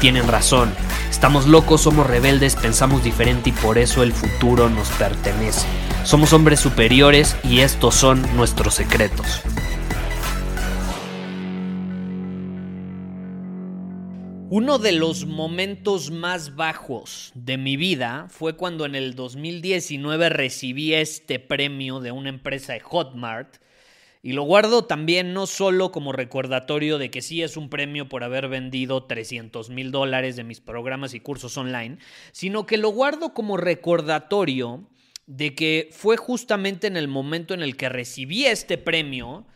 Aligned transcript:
tienen 0.00 0.26
razón. 0.26 0.72
Estamos 1.10 1.46
locos, 1.46 1.82
somos 1.82 2.06
rebeldes, 2.06 2.56
pensamos 2.56 3.04
diferente 3.04 3.50
y 3.50 3.52
por 3.52 3.78
eso 3.78 4.02
el 4.02 4.12
futuro 4.12 4.70
nos 4.70 4.88
pertenece. 4.90 5.66
Somos 6.04 6.32
hombres 6.32 6.58
superiores 6.58 7.36
y 7.44 7.60
estos 7.60 7.94
son 7.94 8.24
nuestros 8.34 8.74
secretos. 8.74 9.42
Uno 14.52 14.78
de 14.78 14.90
los 14.90 15.26
momentos 15.26 16.10
más 16.10 16.56
bajos 16.56 17.30
de 17.36 17.56
mi 17.56 17.76
vida 17.76 18.26
fue 18.30 18.56
cuando 18.56 18.84
en 18.84 18.96
el 18.96 19.14
2019 19.14 20.28
recibí 20.28 20.94
este 20.94 21.38
premio 21.38 22.00
de 22.00 22.10
una 22.10 22.30
empresa 22.30 22.72
de 22.72 22.80
Hotmart. 22.80 23.58
Y 24.22 24.32
lo 24.32 24.42
guardo 24.42 24.84
también 24.84 25.32
no 25.32 25.46
solo 25.46 25.92
como 25.92 26.12
recordatorio 26.12 26.98
de 26.98 27.10
que 27.10 27.22
sí 27.22 27.42
es 27.42 27.56
un 27.56 27.70
premio 27.70 28.08
por 28.08 28.22
haber 28.22 28.48
vendido 28.48 29.04
300 29.04 29.70
mil 29.70 29.90
dólares 29.90 30.36
de 30.36 30.44
mis 30.44 30.60
programas 30.60 31.14
y 31.14 31.20
cursos 31.20 31.56
online, 31.56 31.98
sino 32.32 32.66
que 32.66 32.76
lo 32.76 32.90
guardo 32.90 33.32
como 33.32 33.56
recordatorio 33.56 34.88
de 35.26 35.54
que 35.54 35.88
fue 35.92 36.16
justamente 36.16 36.86
en 36.86 36.96
el 36.96 37.08
momento 37.08 37.54
en 37.54 37.62
el 37.62 37.76
que 37.76 37.88
recibí 37.88 38.44
este 38.44 38.76
premio 38.76 39.46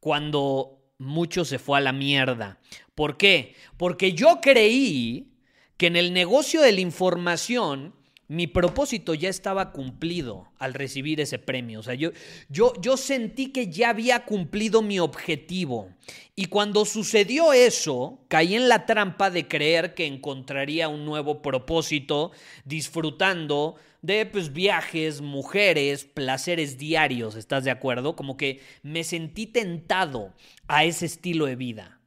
cuando 0.00 0.80
mucho 0.98 1.44
se 1.46 1.58
fue 1.58 1.78
a 1.78 1.80
la 1.80 1.92
mierda. 1.92 2.58
¿Por 2.94 3.16
qué? 3.16 3.54
Porque 3.78 4.12
yo 4.12 4.40
creí 4.42 5.32
que 5.78 5.86
en 5.86 5.96
el 5.96 6.12
negocio 6.12 6.60
de 6.60 6.72
la 6.72 6.80
información 6.80 7.94
mi 8.30 8.46
propósito 8.46 9.12
ya 9.14 9.28
estaba 9.28 9.72
cumplido 9.72 10.52
al 10.60 10.72
recibir 10.72 11.20
ese 11.20 11.40
premio. 11.40 11.80
O 11.80 11.82
sea, 11.82 11.94
yo, 11.94 12.12
yo, 12.48 12.72
yo 12.80 12.96
sentí 12.96 13.50
que 13.50 13.66
ya 13.66 13.88
había 13.88 14.24
cumplido 14.24 14.82
mi 14.82 15.00
objetivo. 15.00 15.90
Y 16.36 16.44
cuando 16.44 16.84
sucedió 16.84 17.52
eso, 17.52 18.24
caí 18.28 18.54
en 18.54 18.68
la 18.68 18.86
trampa 18.86 19.30
de 19.30 19.48
creer 19.48 19.94
que 19.94 20.06
encontraría 20.06 20.88
un 20.88 21.04
nuevo 21.04 21.42
propósito 21.42 22.30
disfrutando 22.64 23.74
de 24.00 24.26
pues, 24.26 24.52
viajes, 24.52 25.20
mujeres, 25.22 26.04
placeres 26.04 26.78
diarios. 26.78 27.34
¿Estás 27.34 27.64
de 27.64 27.72
acuerdo? 27.72 28.14
Como 28.14 28.36
que 28.36 28.60
me 28.84 29.02
sentí 29.02 29.46
tentado 29.46 30.34
a 30.68 30.84
ese 30.84 31.06
estilo 31.06 31.46
de 31.46 31.56
vida. 31.56 32.00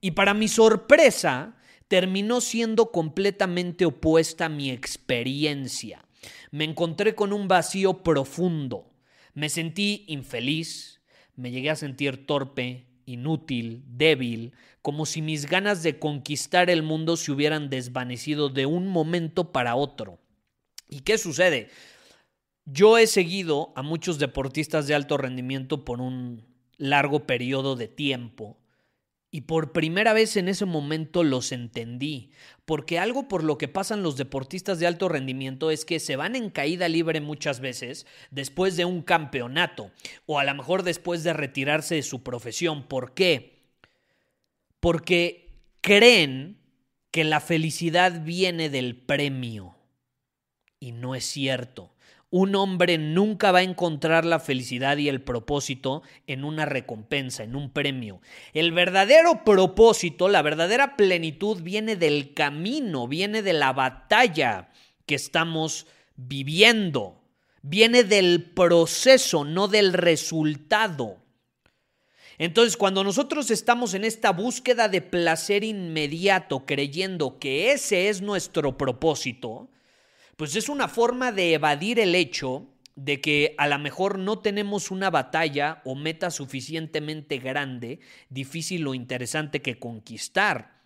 Y 0.00 0.10
para 0.10 0.34
mi 0.34 0.48
sorpresa, 0.48 1.56
terminó 1.88 2.40
siendo 2.40 2.90
completamente 2.90 3.86
opuesta 3.86 4.46
a 4.46 4.48
mi 4.48 4.70
experiencia. 4.70 6.04
Me 6.50 6.64
encontré 6.64 7.14
con 7.14 7.32
un 7.32 7.48
vacío 7.48 8.02
profundo. 8.02 8.90
Me 9.34 9.48
sentí 9.48 10.04
infeliz, 10.08 11.00
me 11.34 11.50
llegué 11.50 11.70
a 11.70 11.76
sentir 11.76 12.26
torpe, 12.26 12.86
inútil, 13.04 13.84
débil, 13.86 14.52
como 14.82 15.06
si 15.06 15.22
mis 15.22 15.46
ganas 15.46 15.82
de 15.82 15.98
conquistar 15.98 16.70
el 16.70 16.82
mundo 16.82 17.16
se 17.16 17.32
hubieran 17.32 17.70
desvanecido 17.70 18.48
de 18.48 18.66
un 18.66 18.88
momento 18.88 19.52
para 19.52 19.76
otro. 19.76 20.18
¿Y 20.88 21.00
qué 21.00 21.18
sucede? 21.18 21.68
Yo 22.64 22.98
he 22.98 23.06
seguido 23.06 23.72
a 23.76 23.82
muchos 23.82 24.18
deportistas 24.18 24.86
de 24.86 24.94
alto 24.94 25.16
rendimiento 25.18 25.84
por 25.84 26.00
un 26.00 26.46
largo 26.78 27.26
periodo 27.26 27.76
de 27.76 27.88
tiempo 27.88 28.58
y 29.36 29.42
por 29.42 29.72
primera 29.72 30.14
vez 30.14 30.38
en 30.38 30.48
ese 30.48 30.64
momento 30.64 31.22
los 31.22 31.52
entendí, 31.52 32.30
porque 32.64 32.98
algo 32.98 33.28
por 33.28 33.44
lo 33.44 33.58
que 33.58 33.68
pasan 33.68 34.02
los 34.02 34.16
deportistas 34.16 34.78
de 34.78 34.86
alto 34.86 35.10
rendimiento 35.10 35.70
es 35.70 35.84
que 35.84 36.00
se 36.00 36.16
van 36.16 36.36
en 36.36 36.48
caída 36.48 36.88
libre 36.88 37.20
muchas 37.20 37.60
veces 37.60 38.06
después 38.30 38.78
de 38.78 38.86
un 38.86 39.02
campeonato 39.02 39.90
o 40.24 40.38
a 40.38 40.44
lo 40.44 40.54
mejor 40.54 40.84
después 40.84 41.22
de 41.22 41.34
retirarse 41.34 41.96
de 41.96 42.02
su 42.02 42.22
profesión. 42.22 42.84
¿Por 42.84 43.12
qué? 43.12 43.58
Porque 44.80 45.50
creen 45.82 46.56
que 47.10 47.24
la 47.24 47.40
felicidad 47.40 48.24
viene 48.24 48.70
del 48.70 48.96
premio 48.96 49.76
y 50.80 50.92
no 50.92 51.14
es 51.14 51.26
cierto. 51.26 51.92
Un 52.38 52.54
hombre 52.54 52.98
nunca 52.98 53.50
va 53.50 53.60
a 53.60 53.62
encontrar 53.62 54.26
la 54.26 54.38
felicidad 54.38 54.98
y 54.98 55.08
el 55.08 55.22
propósito 55.22 56.02
en 56.26 56.44
una 56.44 56.66
recompensa, 56.66 57.44
en 57.44 57.56
un 57.56 57.70
premio. 57.70 58.20
El 58.52 58.72
verdadero 58.72 59.42
propósito, 59.42 60.28
la 60.28 60.42
verdadera 60.42 60.96
plenitud 60.96 61.62
viene 61.62 61.96
del 61.96 62.34
camino, 62.34 63.08
viene 63.08 63.40
de 63.40 63.54
la 63.54 63.72
batalla 63.72 64.68
que 65.06 65.14
estamos 65.14 65.86
viviendo, 66.14 67.22
viene 67.62 68.04
del 68.04 68.50
proceso, 68.50 69.46
no 69.46 69.66
del 69.66 69.94
resultado. 69.94 71.16
Entonces, 72.36 72.76
cuando 72.76 73.02
nosotros 73.02 73.50
estamos 73.50 73.94
en 73.94 74.04
esta 74.04 74.32
búsqueda 74.32 74.90
de 74.90 75.00
placer 75.00 75.64
inmediato, 75.64 76.66
creyendo 76.66 77.38
que 77.38 77.72
ese 77.72 78.10
es 78.10 78.20
nuestro 78.20 78.76
propósito, 78.76 79.70
pues 80.36 80.54
es 80.54 80.68
una 80.68 80.88
forma 80.88 81.32
de 81.32 81.54
evadir 81.54 81.98
el 81.98 82.14
hecho 82.14 82.68
de 82.94 83.20
que 83.20 83.54
a 83.58 83.68
lo 83.68 83.78
mejor 83.78 84.18
no 84.18 84.38
tenemos 84.38 84.90
una 84.90 85.10
batalla 85.10 85.82
o 85.84 85.94
meta 85.94 86.30
suficientemente 86.30 87.38
grande, 87.38 88.00
difícil 88.30 88.86
o 88.86 88.94
interesante 88.94 89.60
que 89.60 89.78
conquistar. 89.78 90.82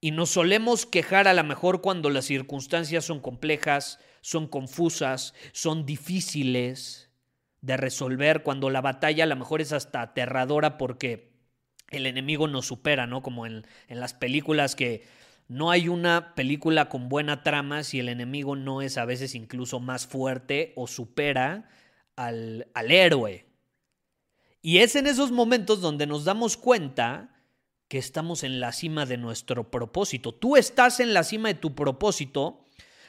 Y 0.00 0.12
nos 0.12 0.30
solemos 0.30 0.86
quejar 0.86 1.28
a 1.28 1.34
lo 1.34 1.44
mejor 1.44 1.80
cuando 1.80 2.10
las 2.10 2.24
circunstancias 2.24 3.04
son 3.04 3.20
complejas, 3.20 3.98
son 4.20 4.46
confusas, 4.46 5.34
son 5.52 5.84
difíciles 5.84 7.10
de 7.60 7.76
resolver, 7.76 8.42
cuando 8.42 8.70
la 8.70 8.80
batalla 8.80 9.24
a 9.24 9.26
lo 9.26 9.36
mejor 9.36 9.60
es 9.60 9.72
hasta 9.72 10.00
aterradora 10.00 10.78
porque 10.78 11.32
el 11.90 12.06
enemigo 12.06 12.48
nos 12.48 12.66
supera, 12.66 13.06
¿no? 13.06 13.22
Como 13.22 13.46
en, 13.46 13.66
en 13.88 14.00
las 14.00 14.14
películas 14.14 14.76
que 14.76 15.02
no 15.50 15.72
hay 15.72 15.88
una 15.88 16.36
película 16.36 16.88
con 16.88 17.08
buena 17.08 17.42
trama 17.42 17.82
si 17.82 17.98
el 17.98 18.08
enemigo 18.08 18.54
no 18.54 18.82
es 18.82 18.96
a 18.96 19.04
veces 19.04 19.34
incluso 19.34 19.80
más 19.80 20.06
fuerte 20.06 20.72
o 20.76 20.86
supera 20.86 21.68
al, 22.14 22.68
al 22.72 22.92
héroe. 22.92 23.46
Y 24.62 24.78
es 24.78 24.94
en 24.94 25.08
esos 25.08 25.32
momentos 25.32 25.80
donde 25.80 26.06
nos 26.06 26.24
damos 26.24 26.56
cuenta 26.56 27.34
que 27.88 27.98
estamos 27.98 28.44
en 28.44 28.60
la 28.60 28.70
cima 28.70 29.06
de 29.06 29.16
nuestro 29.16 29.72
propósito. 29.72 30.32
Tú 30.32 30.56
estás 30.56 31.00
en 31.00 31.12
la 31.12 31.24
cima 31.24 31.48
de 31.48 31.54
tu 31.54 31.74
propósito 31.74 32.64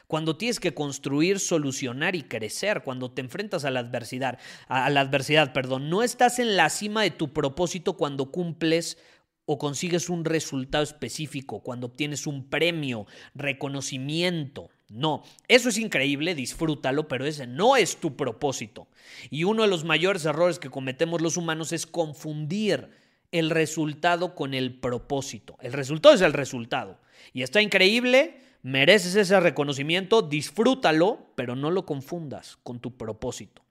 cuando 0.08 0.36
tienes 0.36 0.60
que 0.60 0.74
construir, 0.74 1.40
solucionar 1.40 2.16
y 2.16 2.24
crecer, 2.24 2.82
cuando 2.82 3.12
te 3.12 3.22
enfrentas 3.22 3.66
a 3.66 3.70
la 3.70 3.82
adversidad, 3.82 4.40
a 4.68 4.90
la 4.90 5.02
adversidad, 5.02 5.54
perdón, 5.54 5.92
no 5.92 6.02
estás 6.02 6.40
en 6.40 6.58
la 6.58 6.72
cima 6.72 7.04
de 7.04 7.12
tu 7.12 7.34
propósito 7.34 7.98
cuando 7.98 8.32
cumples 8.32 8.98
o 9.46 9.58
consigues 9.58 10.10
un 10.10 10.26
resultado 10.26 10.84
específico, 10.84 11.62
cuando 11.62 11.88
obtienes 11.88 12.28
un 12.28 12.50
premio, 12.50 13.06
reconocimiento. 13.36 14.70
No, 14.90 15.24
eso 15.48 15.70
es 15.70 15.78
increíble, 15.78 16.36
disfrútalo, 16.36 17.08
pero 17.08 17.26
ese 17.26 17.48
no 17.48 17.78
es 17.78 17.98
tu 17.98 18.16
propósito. 18.16 18.88
Y 19.30 19.46
uno 19.46 19.64
de 19.64 19.70
los 19.70 19.84
mayores 19.84 20.26
errores 20.26 20.60
que 20.60 20.70
cometemos 20.70 21.22
los 21.22 21.38
humanos 21.38 21.72
es 21.72 21.86
confundir 21.86 22.90
el 23.32 23.50
resultado 23.50 24.36
con 24.36 24.54
el 24.54 24.80
propósito. 24.80 25.58
El 25.62 25.74
resultado 25.74 26.16
es 26.16 26.22
el 26.22 26.34
resultado. 26.34 27.00
Y 27.34 27.44
está 27.44 27.62
increíble, 27.62 28.42
mereces 28.62 29.16
ese 29.16 29.40
reconocimiento, 29.40 30.22
disfrútalo, 30.22 31.32
pero 31.36 31.56
no 31.56 31.72
lo 31.72 31.86
confundas 31.86 32.58
con 32.64 32.80
tu 32.80 32.98
propósito. 32.98 33.64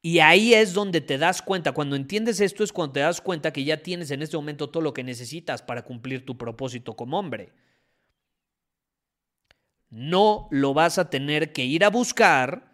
Y 0.00 0.20
ahí 0.20 0.54
es 0.54 0.74
donde 0.74 1.00
te 1.00 1.18
das 1.18 1.42
cuenta, 1.42 1.72
cuando 1.72 1.96
entiendes 1.96 2.40
esto 2.40 2.62
es 2.62 2.72
cuando 2.72 2.92
te 2.92 3.00
das 3.00 3.20
cuenta 3.20 3.52
que 3.52 3.64
ya 3.64 3.82
tienes 3.82 4.10
en 4.10 4.22
este 4.22 4.36
momento 4.36 4.70
todo 4.70 4.82
lo 4.82 4.94
que 4.94 5.02
necesitas 5.02 5.62
para 5.62 5.82
cumplir 5.82 6.24
tu 6.24 6.38
propósito 6.38 6.94
como 6.94 7.18
hombre. 7.18 7.52
No 9.90 10.48
lo 10.50 10.74
vas 10.74 10.98
a 10.98 11.10
tener 11.10 11.52
que 11.52 11.64
ir 11.64 11.84
a 11.84 11.90
buscar 11.90 12.68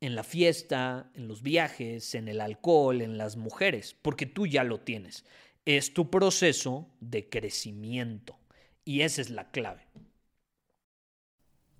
en 0.00 0.14
la 0.14 0.22
fiesta, 0.22 1.10
en 1.14 1.26
los 1.26 1.42
viajes, 1.42 2.14
en 2.14 2.28
el 2.28 2.40
alcohol, 2.40 3.02
en 3.02 3.18
las 3.18 3.36
mujeres, 3.36 3.96
porque 4.00 4.26
tú 4.26 4.46
ya 4.46 4.62
lo 4.62 4.80
tienes. 4.80 5.24
Es 5.64 5.92
tu 5.92 6.10
proceso 6.10 6.88
de 7.00 7.28
crecimiento 7.28 8.38
y 8.84 9.02
esa 9.02 9.20
es 9.20 9.30
la 9.30 9.50
clave. 9.50 9.86